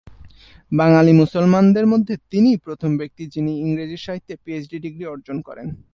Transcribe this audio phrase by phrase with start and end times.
[0.71, 5.67] বাঙ্গালী মুসলমানদের মধ্যে তিনিই প্রথম ব্যক্তি যিনি ইংরেজি সাহিত্যে পিএইচডি ডিগ্রী অর্জন করেন।